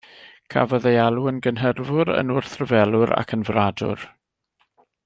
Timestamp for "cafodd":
0.53-0.87